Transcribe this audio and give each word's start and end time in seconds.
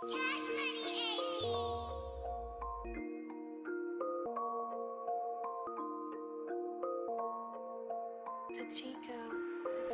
Cash 0.00 0.14
money, 0.54 0.78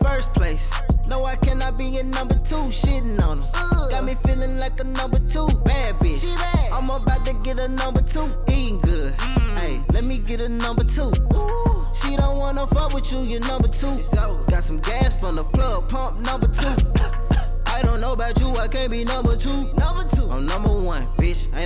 First 0.02 0.34
place. 0.34 0.70
No, 1.08 1.24
I 1.24 1.36
cannot 1.36 1.78
be 1.78 1.96
a 1.96 2.02
number 2.02 2.34
two, 2.34 2.68
shitting 2.68 3.18
on 3.22 3.38
them. 3.38 3.46
Got 3.88 4.04
me 4.04 4.14
feeling 4.26 4.58
like 4.58 4.78
a 4.78 4.84
number 4.84 5.20
two, 5.20 5.48
bad 5.64 5.94
bitch. 5.96 6.22
Bad. 6.36 6.72
I'm 6.72 6.90
about 6.90 7.24
to 7.24 7.32
get 7.42 7.58
a 7.58 7.68
number 7.68 8.02
two, 8.02 8.28
eating 8.52 8.80
good. 8.80 9.14
Hey, 9.56 9.82
let 9.94 10.04
me 10.04 10.18
get 10.18 10.42
a 10.42 10.50
number 10.50 10.84
two. 10.84 11.12
She 11.94 12.14
don't 12.16 12.38
wanna 12.38 12.66
fuck 12.66 12.92
with 12.92 13.10
you, 13.10 13.20
you're 13.20 13.40
number 13.40 13.68
two. 13.68 13.94
Got 14.14 14.62
some 14.64 14.80
gas 14.80 15.18
from 15.18 15.36
the 15.36 15.44
plug, 15.44 15.88
pump 15.88 16.20
number 16.20 16.48
two. 16.48 16.76
I 17.66 17.80
don't 17.82 18.00
know 18.02 18.12
about 18.12 18.38
you, 18.38 18.50
I 18.56 18.68
can't 18.68 18.90
be 18.90 19.04
number 19.04 19.34
two. 19.36 19.72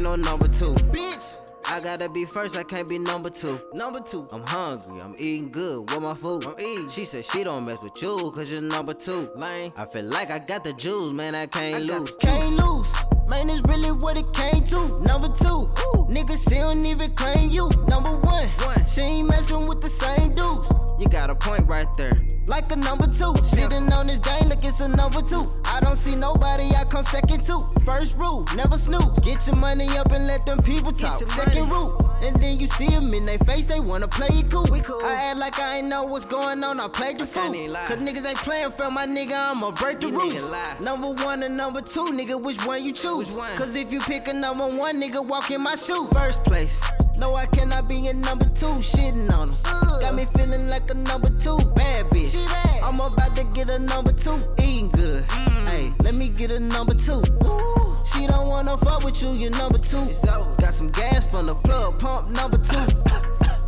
No 0.08 0.16
number 0.16 0.48
two. 0.48 0.74
Bitch. 0.90 1.36
I 1.66 1.80
gotta 1.80 2.08
be 2.08 2.24
first, 2.24 2.56
I 2.56 2.62
can't 2.62 2.88
be 2.88 2.98
number 2.98 3.28
two. 3.28 3.58
Number 3.74 4.00
two. 4.00 4.26
I'm 4.32 4.42
hungry, 4.42 5.02
I'm 5.02 5.14
eating 5.18 5.50
good. 5.50 5.90
What 5.90 6.00
my 6.00 6.14
food? 6.14 6.46
I'm 6.46 6.54
eating. 6.58 6.88
She 6.88 7.04
said 7.04 7.26
she 7.26 7.44
don't 7.44 7.66
mess 7.66 7.82
with 7.82 8.00
you, 8.00 8.32
cause 8.34 8.50
you're 8.50 8.62
number 8.62 8.94
two. 8.94 9.28
Lane. 9.36 9.72
I 9.76 9.84
feel 9.84 10.04
like 10.04 10.30
I 10.30 10.38
got 10.38 10.64
the 10.64 10.72
juice, 10.72 11.12
man, 11.12 11.34
I 11.34 11.46
can't 11.46 11.84
lose. 11.84 12.12
Can't 12.20 12.56
lose. 12.56 12.90
Man, 13.28 13.50
it's 13.50 13.60
really 13.68 13.92
what 13.92 14.16
it 14.16 14.32
came 14.32 14.64
to. 14.64 14.98
Number 15.00 15.28
two. 15.28 15.68
Nigga, 16.08 16.36
she 16.48 16.56
don't 16.56 16.86
even 16.86 17.14
claim 17.14 17.50
you. 17.50 17.68
Number 17.86 18.16
one. 18.16 18.48
one. 18.48 18.86
She 18.86 19.02
ain't 19.02 19.28
messing 19.28 19.68
with 19.68 19.82
the 19.82 19.90
same 19.90 20.32
dudes. 20.32 20.87
You 20.98 21.08
got 21.08 21.30
a 21.30 21.34
point 21.34 21.66
right 21.68 21.86
there. 21.96 22.12
Like 22.48 22.72
a 22.72 22.76
number 22.76 23.06
two. 23.06 23.36
Sitting 23.44 23.92
on 23.92 24.08
this 24.08 24.18
game 24.18 24.48
like 24.48 24.64
it's 24.64 24.80
a 24.80 24.88
number 24.88 25.22
two. 25.22 25.46
I 25.64 25.78
don't 25.80 25.96
see 25.96 26.16
nobody, 26.16 26.70
I 26.74 26.84
come 26.84 27.04
second 27.04 27.42
two. 27.46 27.60
First 27.84 28.18
rule, 28.18 28.44
never 28.56 28.76
snooze. 28.76 29.18
Get 29.20 29.46
your 29.46 29.56
money 29.56 29.88
up 29.96 30.10
and 30.10 30.26
let 30.26 30.44
them 30.44 30.58
people 30.58 30.90
talk. 30.90 31.26
Second 31.28 31.68
rule. 31.68 31.96
And 32.20 32.34
then 32.36 32.58
you 32.58 32.66
see 32.66 32.88
them 32.88 33.14
in 33.14 33.24
their 33.24 33.38
face, 33.38 33.64
they 33.64 33.78
wanna 33.78 34.08
play 34.08 34.28
it 34.32 34.50
cool. 34.50 34.66
We 34.72 34.80
cool. 34.80 35.00
I 35.04 35.14
act 35.30 35.38
like 35.38 35.58
I 35.60 35.78
ain't 35.78 35.86
know 35.86 36.02
what's 36.04 36.26
going 36.26 36.64
on, 36.64 36.80
I 36.80 36.88
played 36.88 37.18
the 37.18 37.26
fool. 37.26 37.44
can't 37.44 37.54
even 37.54 37.72
lie. 37.74 37.86
Cause 37.86 37.98
niggas 37.98 38.26
ain't 38.26 38.38
playing 38.38 38.72
for 38.72 38.90
my 38.90 39.06
nigga, 39.06 39.52
I'ma 39.52 39.70
break 39.70 40.00
the 40.00 40.08
rules. 40.08 40.52
Number 40.82 41.12
one 41.22 41.44
and 41.44 41.56
number 41.56 41.80
two, 41.80 42.06
nigga, 42.06 42.40
which 42.40 42.64
one 42.66 42.82
you 42.82 42.92
choose? 42.92 43.30
One? 43.30 43.56
Cause 43.56 43.76
if 43.76 43.92
you 43.92 44.00
pick 44.00 44.26
a 44.26 44.32
number 44.32 44.66
one, 44.66 45.00
nigga, 45.00 45.24
walk 45.24 45.52
in 45.52 45.60
my 45.60 45.76
shoes. 45.76 46.08
First 46.12 46.42
place. 46.42 46.80
No, 47.18 47.34
I 47.34 47.46
cannot 47.46 47.88
be 47.88 48.06
a 48.06 48.14
number 48.14 48.44
two, 48.54 48.78
shitting 48.78 49.30
on 49.32 49.48
them. 49.48 49.56
Got 50.00 50.14
me 50.14 50.24
feeling 50.36 50.68
like 50.68 50.88
a 50.90 50.94
number 50.94 51.30
two, 51.40 51.58
bad 51.74 52.06
bitch. 52.06 52.34
Bad. 52.46 52.82
I'm 52.84 53.00
about 53.00 53.34
to 53.36 53.44
get 53.44 53.70
a 53.70 53.78
number 53.78 54.12
two, 54.12 54.38
eating 54.62 54.90
good. 54.90 55.24
Hey, 55.66 55.92
let 56.00 56.14
me 56.14 56.28
get 56.28 56.50
a 56.52 56.60
number 56.60 56.94
two. 56.94 57.22
She 58.12 58.26
don't 58.26 58.48
wanna 58.48 58.76
fuck 58.76 59.04
with 59.04 59.20
you, 59.22 59.32
you're 59.32 59.50
number 59.50 59.78
two. 59.78 60.04
Got 60.24 60.74
some 60.74 60.90
gas 60.92 61.30
from 61.30 61.46
the 61.46 61.54
plug, 61.54 61.98
pump 61.98 62.30
number 62.30 62.58
two. 62.58 62.86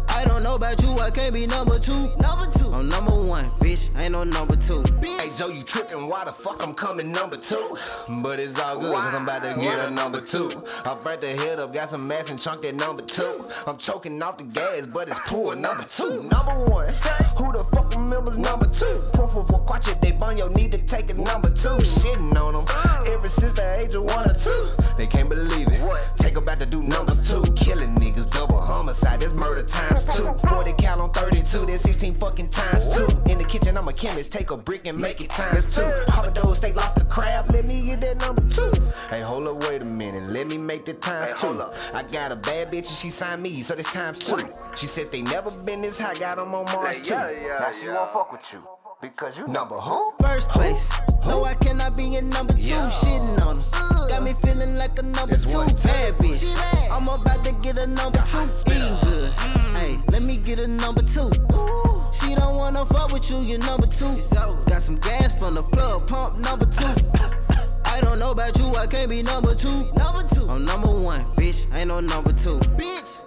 I 0.08 0.24
don't 0.24 0.42
know 0.42 0.54
about 0.54 0.80
you, 0.82 0.98
I 0.98 1.10
can't 1.10 1.34
be 1.34 1.46
number 1.46 1.78
two. 1.78 2.14
Number 2.18 2.46
two. 2.56 2.70
I'm 2.72 2.88
number 2.88 3.14
one, 3.14 3.44
bitch. 3.60 3.90
Ain't 3.98 4.12
no 4.12 4.24
number 4.24 4.56
two. 4.56 4.82
Hey 5.30 5.36
Joe, 5.38 5.48
you 5.48 5.62
tripping? 5.62 6.08
Why 6.08 6.24
the 6.24 6.32
fuck 6.32 6.60
I'm 6.60 6.74
coming 6.74 7.12
number 7.12 7.36
two? 7.36 7.76
But 8.20 8.40
it's 8.40 8.58
all 8.58 8.80
good, 8.80 8.92
cause 8.92 9.14
I'm 9.14 9.22
about 9.22 9.44
to 9.44 9.54
get 9.60 9.78
a 9.78 9.88
number 9.88 10.20
two. 10.20 10.50
I 10.84 10.96
burnt 11.00 11.20
the 11.20 11.28
head 11.28 11.60
up, 11.60 11.72
got 11.72 11.88
some 11.88 12.08
mass 12.08 12.30
and 12.30 12.38
chunk 12.38 12.62
that 12.62 12.74
number 12.74 13.02
two. 13.02 13.46
I'm 13.64 13.76
choking 13.76 14.20
off 14.22 14.38
the 14.38 14.44
gas, 14.44 14.88
but 14.88 15.06
it's 15.08 15.20
poor 15.26 15.54
number 15.54 15.84
two. 15.84 16.24
Number 16.24 16.64
one, 16.68 16.88
who 17.38 17.52
the 17.52 17.64
fuck 17.72 17.94
remembers 17.94 18.38
number 18.38 18.66
two? 18.66 19.00
Proof 19.12 19.36
of 19.36 19.50
a 19.50 19.58
quacha, 19.64 20.00
they 20.00 20.10
bun 20.10 20.36
your 20.36 20.50
need 20.50 20.72
to 20.72 20.78
take 20.78 21.10
a 21.10 21.14
number 21.14 21.50
two. 21.50 21.78
Shitting 21.78 22.34
on 22.34 22.52
them 22.52 22.66
ever 23.06 23.28
since 23.28 23.52
the 23.52 23.78
age 23.78 23.94
of 23.94 24.02
one 24.02 24.28
or 24.28 24.34
two. 24.34 24.70
They 24.96 25.06
can't 25.06 25.28
believe 25.28 25.68
it. 25.68 25.80
Take 26.16 26.38
about 26.38 26.58
to 26.58 26.66
do 26.66 26.82
numbers 26.82 27.30
two. 27.30 27.44
Killing 27.54 27.94
homicide, 29.11 29.20
that's 29.20 29.34
murder 29.34 29.62
times 29.62 30.05
two. 30.16 30.25
40 30.48 30.72
cal 30.75 31.00
on 31.00 31.11
32, 31.11 31.66
that's 31.66 31.82
16 31.82 32.15
fucking 32.15 32.48
times 32.48 32.94
two. 32.94 33.06
In 33.31 33.38
the 33.38 33.44
kitchen, 33.44 33.76
I'm 33.76 33.88
a 33.88 33.93
chemist, 33.93 34.32
take 34.32 34.50
a 34.50 34.56
brick 34.56 34.87
and 34.87 34.98
make 34.98 35.21
it 35.21 35.31
times 35.31 35.75
two. 35.75 35.91
Papa 36.06 36.31
those 36.34 36.59
steak 36.59 36.75
lobster 36.76 37.04
crab, 37.06 37.50
let 37.53 37.66
me 37.66 37.84
get 37.84 38.00
that 38.03 38.19
number 38.19 38.43
two. 38.49 38.72
Hey, 39.09 39.20
hold 39.20 39.47
up, 39.47 39.69
wait 39.69 39.82
a 39.82 39.84
minute, 39.84 40.31
let 40.31 40.47
me 40.47 40.59
make 40.59 40.84
the 40.87 40.94
times 40.94 41.41
two. 41.41 41.62
I 41.94 42.03
got 42.04 42.32
a 42.32 42.37
bad 42.37 42.70
bitch 42.70 42.88
and 42.88 42.97
she 42.97 43.09
signed 43.09 43.43
me, 43.43 43.62
so 43.62 43.75
that's 43.75 43.93
times 43.93 44.19
two. 44.19 44.38
She 44.75 44.87
said 44.87 45.06
they 45.10 45.22
never 45.22 45.50
been 45.50 45.82
this 45.82 45.99
high, 45.99 46.15
got 46.15 46.38
'em 46.38 46.54
on 46.54 46.65
Mars 46.66 47.00
too. 47.00 47.15
Now 47.15 47.72
she 47.81 47.88
won't 47.88 48.10
fuck 48.10 48.32
with 48.32 48.53
you. 48.53 48.62
Because 49.00 49.38
you 49.38 49.47
number 49.49 49.77
who? 49.77 50.12
First 50.21 50.50
place. 50.50 50.91
No, 51.27 51.44
I 51.44 51.55
cannot 51.55 51.97
be 51.97 52.16
a 52.16 52.22
number 52.22 52.53
two, 52.53 52.61
Yeah. 52.61 52.91
shitting 52.91 53.47
on 53.47 53.55
them. 53.56 54.09
Got 54.09 54.22
me 54.25 54.34
feeling 54.43 54.77
like 54.77 54.99
a 54.99 55.03
number 55.03 55.34
It's 55.34 55.44
two, 55.44 55.56
one 55.56 55.69
bad 55.69 56.15
bitch. 56.19 56.55
Bad. 56.55 56.91
I'm 56.91 57.09
about 57.09 57.43
to 57.44 57.53
get 57.53 57.78
a 57.78 57.87
number 57.87 58.22
two, 58.31 58.43
eating 58.71 58.99
good. 59.03 59.33
Mm. 59.33 59.75
Hey, 59.77 59.99
let 60.11 60.22
me 60.22 60.37
get 60.37 60.59
a 60.61 60.66
number 60.66 61.00
two. 61.03 61.31
She 62.12 62.34
don't 62.34 62.56
wanna 62.59 62.84
fuck 62.84 63.12
with 63.12 63.31
you, 63.31 63.38
You're 63.38 63.59
number 63.61 63.87
two. 63.87 64.12
Got 64.69 64.83
some 64.83 64.99
gas 65.00 65.38
from 65.38 65.55
the 65.55 65.62
plug, 65.62 66.06
pump 66.06 66.37
number 66.38 66.67
two. 66.67 66.94
I 67.87 68.00
don't 68.03 68.19
know 68.19 68.32
about 68.32 68.59
you, 68.59 68.75
I 68.77 68.87
can't 68.87 69.09
be 69.09 69.22
number 69.22 69.55
two. 69.55 69.91
Number 69.94 70.25
two. 70.34 70.47
I'm 70.50 70.65
number 70.67 70.91
one, 70.91 71.22
bitch. 71.37 71.75
Ain't 71.75 71.88
no 71.88 72.00
number 72.00 72.32
two. 72.32 72.59
Bitch. 72.77 73.22